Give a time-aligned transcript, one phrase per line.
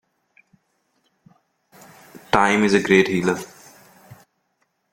[2.31, 3.37] Time is a great healer.